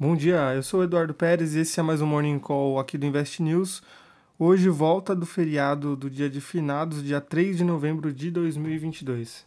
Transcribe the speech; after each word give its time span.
Bom 0.00 0.14
dia, 0.14 0.54
eu 0.54 0.62
sou 0.62 0.78
o 0.78 0.84
Eduardo 0.84 1.12
Pérez 1.12 1.56
e 1.56 1.58
esse 1.58 1.80
é 1.80 1.82
mais 1.82 2.00
um 2.00 2.06
Morning 2.06 2.38
Call 2.38 2.78
aqui 2.78 2.96
do 2.96 3.04
Invest 3.04 3.42
News. 3.42 3.82
Hoje, 4.38 4.68
volta 4.68 5.12
do 5.12 5.26
feriado 5.26 5.96
do 5.96 6.08
dia 6.08 6.30
de 6.30 6.40
finados, 6.40 7.02
dia 7.02 7.20
3 7.20 7.56
de 7.56 7.64
novembro 7.64 8.12
de 8.12 8.30
2022. 8.30 9.44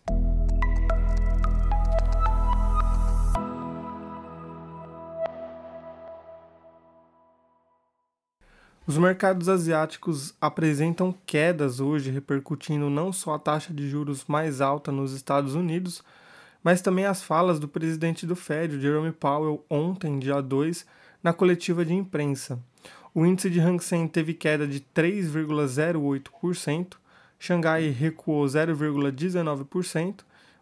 Os 8.85 8.97
mercados 8.97 9.47
asiáticos 9.47 10.35
apresentam 10.41 11.15
quedas 11.25 11.79
hoje, 11.79 12.11
repercutindo 12.11 12.89
não 12.89 13.13
só 13.13 13.35
a 13.35 13.39
taxa 13.39 13.73
de 13.73 13.89
juros 13.89 14.25
mais 14.27 14.59
alta 14.59 14.91
nos 14.91 15.13
Estados 15.13 15.55
Unidos, 15.55 16.03
mas 16.63 16.81
também 16.81 17.05
as 17.05 17.23
falas 17.23 17.59
do 17.59 17.67
presidente 17.67 18.25
do 18.25 18.35
Fed, 18.35 18.79
Jerome 18.79 19.11
Powell, 19.11 19.65
ontem, 19.69 20.19
dia 20.19 20.41
2, 20.41 20.85
na 21.23 21.33
coletiva 21.33 21.83
de 21.85 21.93
imprensa. 21.93 22.59
O 23.13 23.25
índice 23.25 23.49
de 23.49 23.59
Hang 23.59 23.83
Seng 23.83 24.07
teve 24.07 24.33
queda 24.33 24.65
de 24.65 24.79
3,08%, 24.95 26.93
Xangai 27.37 27.89
recuou 27.89 28.45
0,19%, 28.45 30.21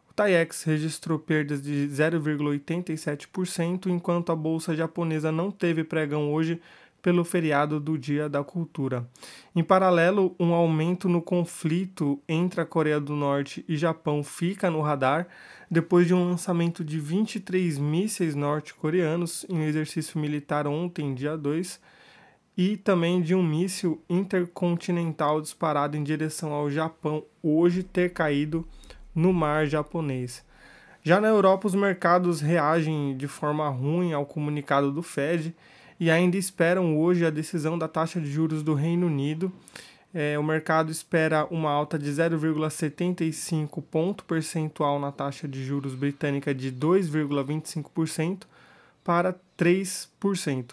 o 0.10 0.14
TAIEX 0.14 0.64
registrou 0.64 1.20
perdas 1.20 1.62
de 1.62 1.88
0,87%, 1.92 3.88
enquanto 3.88 4.32
a 4.32 4.36
bolsa 4.36 4.76
japonesa 4.76 5.32
não 5.32 5.52
teve 5.52 5.84
pregão 5.84 6.34
hoje 6.34 6.60
pelo 7.02 7.24
feriado 7.24 7.80
do 7.80 7.98
Dia 7.98 8.28
da 8.28 8.44
Cultura. 8.44 9.08
Em 9.56 9.64
paralelo, 9.64 10.36
um 10.40 10.54
aumento 10.54 11.08
no 11.08 11.22
conflito 11.22 12.22
entre 12.28 12.62
a 12.62 12.66
Coreia 12.66 13.00
do 13.00 13.16
Norte 13.16 13.64
e 13.68 13.78
Japão 13.78 14.24
fica 14.24 14.70
no 14.70 14.82
radar 14.82 15.28
depois 15.70 16.08
de 16.08 16.14
um 16.14 16.30
lançamento 16.30 16.84
de 16.84 17.00
23 17.00 17.78
mísseis 17.78 18.36
norte-coreanos 18.36 19.46
em 19.50 19.58
um 19.60 19.64
exercício 19.64 20.20
militar 20.20 20.68
ontem, 20.68 21.14
dia 21.14 21.38
2, 21.38 21.80
e 22.58 22.76
também 22.76 23.22
de 23.22 23.34
um 23.34 23.44
míssil 23.44 24.04
intercontinental 24.10 25.40
disparado 25.42 25.96
em 25.96 26.04
direção 26.04 26.52
ao 26.52 26.70
Japão 26.70 27.24
hoje 27.42 27.84
ter 27.84 28.12
caído 28.12 28.68
no 29.16 29.32
mar 29.32 29.66
japonês. 29.66 30.44
Já 31.02 31.22
na 31.22 31.30
Europa, 31.30 31.68
os 31.68 31.76
mercados 31.76 32.42
reagem 32.42 33.16
de 33.16 33.28
forma 33.28 33.70
ruim 33.70 34.12
ao 34.12 34.26
comunicado 34.26 34.92
do 34.92 35.02
Fed 35.02 35.56
e 36.00 36.10
ainda 36.10 36.38
esperam 36.38 36.98
hoje 36.98 37.26
a 37.26 37.30
decisão 37.30 37.78
da 37.78 37.88
taxa 37.88 38.22
de 38.22 38.32
juros 38.32 38.64
do 38.64 38.74
Reino 38.74 39.08
Unido. 39.08 39.52
É, 40.14 40.40
o 40.40 40.44
mercado 40.44 40.92
espera 40.92 41.46
uma 41.52 41.70
alta 41.70 42.00
de 42.00 42.10
0,75 42.10 43.84
ponto 43.84 44.24
percentual 44.24 45.00
na 45.00 45.12
taxa 45.12 45.48
de 45.48 45.64
juros 45.64 45.94
britânica 45.94 46.56
de 46.56 46.72
2,25% 46.72 48.44
para 49.04 49.36
3%. 49.58 50.72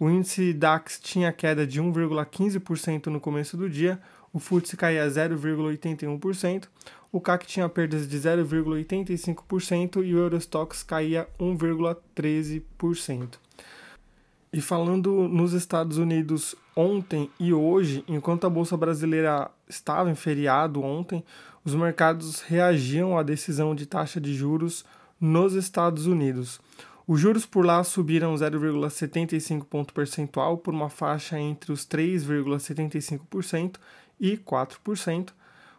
O 0.00 0.10
índice 0.10 0.52
DAX 0.52 0.98
tinha 0.98 1.32
queda 1.32 1.64
de 1.66 1.80
1,15% 1.80 3.06
no 3.06 3.20
começo 3.20 3.56
do 3.56 3.70
dia, 3.70 4.00
o 4.32 4.40
FTSE 4.40 4.76
caía 4.76 5.06
0,81%, 5.06 6.64
o 7.12 7.20
CAC 7.20 7.46
tinha 7.46 7.68
perdas 7.68 8.08
de 8.08 8.18
0,85% 8.18 10.04
e 10.04 10.14
o 10.14 10.18
Eurostox 10.18 10.82
caía 10.82 11.28
1,13%. 11.38 13.34
E 14.52 14.60
falando 14.60 15.26
nos 15.28 15.54
Estados 15.54 15.96
Unidos 15.96 16.54
ontem 16.76 17.30
e 17.40 17.54
hoje, 17.54 18.04
enquanto 18.06 18.46
a 18.46 18.50
Bolsa 18.50 18.76
Brasileira 18.76 19.50
estava 19.66 20.10
em 20.10 20.14
feriado 20.14 20.82
ontem, 20.82 21.24
os 21.64 21.74
mercados 21.74 22.42
reagiam 22.42 23.16
à 23.16 23.22
decisão 23.22 23.74
de 23.74 23.86
taxa 23.86 24.20
de 24.20 24.34
juros 24.34 24.84
nos 25.18 25.54
Estados 25.54 26.04
Unidos. 26.04 26.60
Os 27.08 27.18
juros 27.18 27.46
por 27.46 27.64
lá 27.64 27.82
subiram 27.82 28.34
0,75 28.34 29.64
ponto 29.64 29.94
percentual 29.94 30.58
por 30.58 30.74
uma 30.74 30.90
faixa 30.90 31.40
entre 31.40 31.72
os 31.72 31.86
3,75% 31.86 33.76
e 34.20 34.36
4%. 34.36 35.30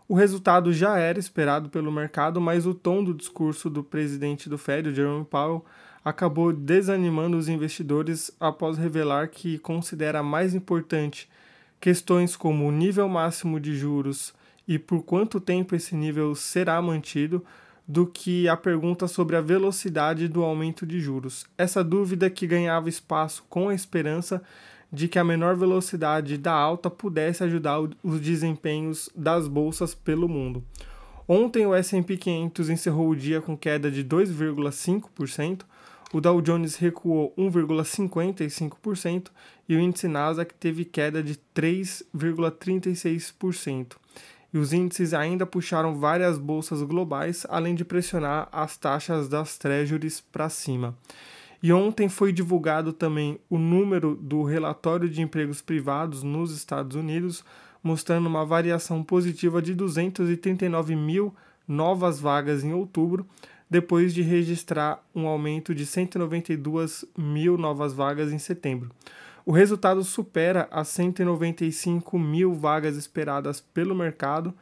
O 0.07 0.15
resultado 0.15 0.73
já 0.73 0.97
era 0.97 1.19
esperado 1.19 1.69
pelo 1.69 1.91
mercado, 1.91 2.41
mas 2.41 2.65
o 2.65 2.73
tom 2.73 3.03
do 3.03 3.13
discurso 3.13 3.69
do 3.69 3.83
presidente 3.83 4.49
do 4.49 4.57
Fed, 4.57 4.93
Jerome 4.93 5.25
Powell, 5.25 5.63
acabou 6.03 6.51
desanimando 6.51 7.37
os 7.37 7.47
investidores 7.47 8.31
após 8.39 8.77
revelar 8.77 9.29
que 9.29 9.57
considera 9.59 10.21
mais 10.21 10.53
importante 10.53 11.29
questões 11.79 12.35
como 12.35 12.67
o 12.67 12.71
nível 12.71 13.07
máximo 13.07 13.59
de 13.59 13.75
juros 13.75 14.33
e 14.67 14.79
por 14.79 15.03
quanto 15.03 15.39
tempo 15.39 15.75
esse 15.75 15.95
nível 15.95 16.33
será 16.35 16.81
mantido 16.81 17.43
do 17.87 18.07
que 18.07 18.47
a 18.47 18.55
pergunta 18.55 19.07
sobre 19.07 19.35
a 19.35 19.41
velocidade 19.41 20.27
do 20.27 20.43
aumento 20.43 20.85
de 20.85 20.99
juros. 20.99 21.45
Essa 21.57 21.83
dúvida 21.83 22.29
que 22.29 22.47
ganhava 22.47 22.87
espaço 22.87 23.43
com 23.49 23.69
a 23.69 23.75
esperança 23.75 24.41
de 24.91 25.07
que 25.07 25.19
a 25.19 25.23
menor 25.23 25.55
velocidade 25.55 26.37
da 26.37 26.53
alta 26.53 26.89
pudesse 26.89 27.43
ajudar 27.43 27.79
os 27.81 28.21
desempenhos 28.21 29.09
das 29.15 29.47
bolsas 29.47 29.93
pelo 29.95 30.29
mundo. 30.29 30.63
Ontem 31.27 31.65
o 31.65 31.73
S&P 31.73 32.15
500 32.15 32.69
encerrou 32.69 33.09
o 33.09 33.15
dia 33.15 33.41
com 33.41 33.57
queda 33.57 33.89
de 33.89 34.03
2,5%, 34.03 35.61
o 36.13 36.21
Dow 36.21 36.39
Jones 36.41 36.75
recuou 36.75 37.33
1,55% 37.35 39.31
e 39.67 39.75
o 39.75 39.79
índice 39.79 40.07
Nasdaq 40.07 40.53
teve 40.53 40.85
queda 40.85 41.23
de 41.23 41.39
3,36%. 41.55 43.93
E 44.53 44.59
os 44.59 44.71
índices 44.71 45.15
ainda 45.15 45.47
puxaram 45.47 45.95
várias 45.95 46.37
bolsas 46.37 46.83
globais, 46.83 47.47
além 47.49 47.73
de 47.73 47.83
pressionar 47.83 48.47
as 48.51 48.77
taxas 48.77 49.27
das 49.27 49.57
treasuries 49.57 50.21
para 50.21 50.49
cima. 50.49 50.95
E 51.63 51.73
ontem 51.73 52.07
foi 52.07 52.31
divulgado 52.31 52.93
também 52.93 53.39
o 53.49 53.57
número 53.57 54.15
do 54.15 54.43
relatório 54.43 55.09
de 55.09 55.19
empregos 55.19 55.63
privados 55.63 56.21
nos 56.21 56.55
Estados 56.55 56.95
Unidos, 56.95 57.43
mostrando 57.81 58.27
uma 58.27 58.45
variação 58.45 59.03
positiva 59.03 59.59
de 59.59 59.73
239 59.73 60.95
mil 60.95 61.33
novas 61.67 62.19
vagas 62.19 62.63
em 62.63 62.73
outubro, 62.73 63.25
depois 63.69 64.13
de 64.13 64.21
registrar 64.21 65.03
um 65.13 65.27
aumento 65.27 65.73
de 65.73 65.85
192 65.85 67.05
mil 67.17 67.57
novas 67.57 67.93
vagas 67.93 68.31
em 68.31 68.39
setembro. 68.39 68.91
O 69.45 69.51
resultado 69.51 70.03
supera 70.03 70.67
as 70.71 70.87
195 70.89 72.17
mil 72.17 72.53
vagas 72.53 72.95
esperadas 72.95 73.59
pelo 73.59 73.93
mercado, 73.93 74.53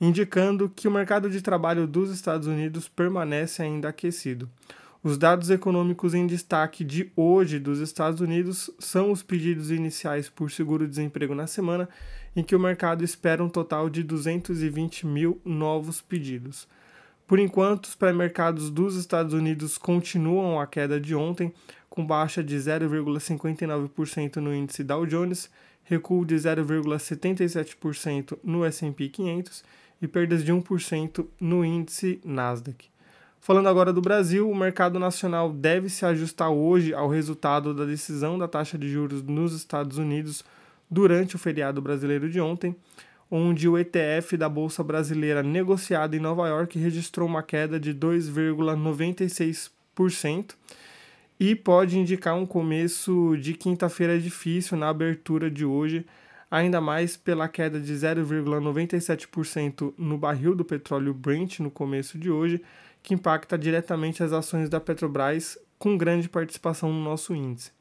indicando 0.00 0.68
que 0.68 0.88
o 0.88 0.90
mercado 0.90 1.28
de 1.28 1.42
trabalho 1.42 1.86
dos 1.86 2.10
Estados 2.10 2.46
Unidos 2.46 2.88
permanece 2.88 3.62
ainda 3.62 3.90
aquecido. 3.90 4.48
Os 5.02 5.16
dados 5.16 5.48
econômicos 5.48 6.12
em 6.12 6.26
destaque 6.26 6.84
de 6.84 7.10
hoje 7.16 7.58
dos 7.58 7.80
Estados 7.80 8.20
Unidos 8.20 8.70
são 8.78 9.10
os 9.10 9.22
pedidos 9.22 9.70
iniciais 9.70 10.28
por 10.28 10.50
seguro-desemprego 10.50 11.34
na 11.34 11.46
semana, 11.46 11.88
em 12.36 12.42
que 12.42 12.54
o 12.54 12.60
mercado 12.60 13.02
espera 13.02 13.42
um 13.42 13.48
total 13.48 13.88
de 13.88 14.02
220 14.02 15.06
mil 15.06 15.40
novos 15.42 16.02
pedidos. 16.02 16.68
Por 17.30 17.38
enquanto, 17.38 17.84
os 17.84 17.94
pré-mercados 17.94 18.70
dos 18.70 18.96
Estados 18.96 19.32
Unidos 19.32 19.78
continuam 19.78 20.58
a 20.58 20.66
queda 20.66 20.98
de 20.98 21.14
ontem, 21.14 21.54
com 21.88 22.04
baixa 22.04 22.42
de 22.42 22.56
0,59% 22.56 24.38
no 24.38 24.52
índice 24.52 24.82
Dow 24.82 25.06
Jones, 25.06 25.48
recuo 25.84 26.26
de 26.26 26.34
0,77% 26.34 28.36
no 28.42 28.64
S&P 28.64 29.08
500 29.08 29.62
e 30.02 30.08
perdas 30.08 30.42
de 30.42 30.52
1% 30.52 31.24
no 31.40 31.64
índice 31.64 32.20
Nasdaq. 32.24 32.90
Falando 33.38 33.68
agora 33.68 33.92
do 33.92 34.02
Brasil, 34.02 34.50
o 34.50 34.56
mercado 34.56 34.98
nacional 34.98 35.52
deve 35.52 35.88
se 35.88 36.04
ajustar 36.04 36.50
hoje 36.50 36.92
ao 36.92 37.08
resultado 37.08 37.72
da 37.72 37.84
decisão 37.84 38.36
da 38.36 38.48
taxa 38.48 38.76
de 38.76 38.88
juros 38.88 39.22
nos 39.22 39.54
Estados 39.54 39.98
Unidos 39.98 40.44
durante 40.90 41.36
o 41.36 41.38
feriado 41.38 41.80
brasileiro 41.80 42.28
de 42.28 42.40
ontem 42.40 42.74
onde 43.30 43.68
o 43.68 43.78
ETF 43.78 44.36
da 44.36 44.48
Bolsa 44.48 44.82
Brasileira 44.82 45.40
negociado 45.42 46.14
em 46.14 46.20
Nova 46.20 46.48
York 46.48 46.78
registrou 46.78 47.28
uma 47.28 47.42
queda 47.42 47.78
de 47.78 47.94
2,96% 47.94 50.54
e 51.38 51.54
pode 51.54 51.98
indicar 51.98 52.34
um 52.34 52.44
começo 52.44 53.36
de 53.38 53.54
quinta-feira 53.54 54.18
difícil 54.18 54.76
na 54.76 54.88
abertura 54.88 55.48
de 55.50 55.64
hoje, 55.64 56.04
ainda 56.50 56.80
mais 56.80 57.16
pela 57.16 57.48
queda 57.48 57.80
de 57.80 57.94
0,97% 57.94 59.94
no 59.96 60.18
barril 60.18 60.54
do 60.54 60.64
petróleo 60.64 61.14
Brent 61.14 61.60
no 61.60 61.70
começo 61.70 62.18
de 62.18 62.30
hoje, 62.30 62.60
que 63.02 63.14
impacta 63.14 63.56
diretamente 63.56 64.22
as 64.22 64.32
ações 64.32 64.68
da 64.68 64.78
Petrobras 64.80 65.56
com 65.78 65.96
grande 65.96 66.28
participação 66.28 66.92
no 66.92 67.02
nosso 67.02 67.34
índice. 67.34 67.72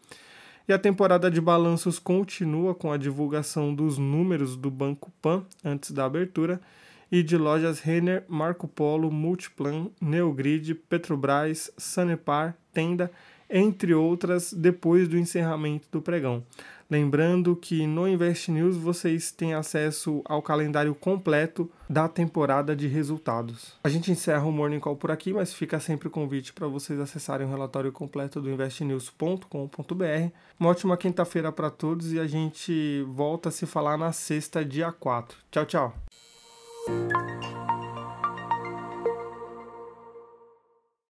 E 0.70 0.72
a 0.72 0.78
temporada 0.78 1.32
de 1.32 1.42
balanços 1.42 1.98
continua 1.98 2.76
com 2.76 2.92
a 2.92 2.98
divulgação 2.98 3.74
dos 3.74 3.98
números 3.98 4.56
do 4.56 4.70
Banco 4.70 5.12
Pan 5.20 5.44
antes 5.66 5.90
da 5.90 6.06
abertura 6.06 6.62
e 7.12 7.24
de 7.24 7.36
lojas 7.36 7.80
Renner, 7.80 8.24
Marco 8.28 8.68
Polo, 8.68 9.10
Multiplan, 9.10 9.88
Neogrid, 10.00 10.76
Petrobras, 10.76 11.72
Sanepar, 11.76 12.56
Tenda 12.72 13.10
entre 13.50 13.94
outras, 13.94 14.54
depois 14.54 15.08
do 15.08 15.18
encerramento 15.18 15.88
do 15.92 16.02
pregão. 16.02 16.44
Lembrando 16.90 17.56
que 17.56 17.86
no 17.86 18.08
Invest 18.08 18.52
News 18.52 18.76
vocês 18.76 19.32
têm 19.32 19.54
acesso 19.54 20.24
ao 20.26 20.42
calendário 20.42 20.96
completo 20.96 21.70
da 21.88 22.08
temporada 22.08 22.76
de 22.76 22.88
resultados. 22.88 23.74
A 23.84 23.90
gente 23.90 24.12
encerra 24.12 24.46
o 24.46 24.52
Morning 24.52 24.80
Call 24.80 24.96
por 24.96 25.12
aqui, 25.12 25.32
mas 25.32 25.54
fica 25.54 25.80
sempre 25.80 26.08
o 26.08 26.12
convite 26.12 26.52
para 26.52 26.68
vocês 26.68 27.00
acessarem 27.00 27.46
o 27.46 27.50
relatório 27.50 27.92
completo 27.92 28.42
do 28.42 28.50
investnews.com.br. 28.50 30.34
Uma 30.60 30.70
ótima 30.70 30.98
quinta-feira 30.98 31.52
para 31.52 31.70
todos 31.70 32.12
e 32.12 32.20
a 32.20 32.26
gente 32.26 33.04
volta 33.08 33.50
a 33.50 33.52
se 33.52 33.68
falar 33.68 33.96
na 33.96 34.12
sexta, 34.12 34.66
dia 34.66 34.92
4. 34.92 35.38
Tchau, 35.52 35.66
tchau. 35.68 37.29